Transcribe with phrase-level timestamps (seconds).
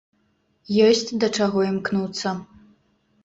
[0.85, 2.33] Ёсць да чаго імкнуцца.